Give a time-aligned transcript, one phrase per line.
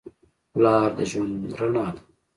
[0.53, 2.01] پلار د ژوند رڼا ده.